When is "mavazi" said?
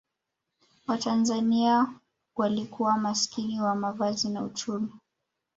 3.75-4.29